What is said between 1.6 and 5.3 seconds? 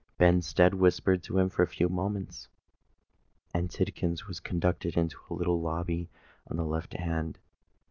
a few moments; and Tidkins was conducted into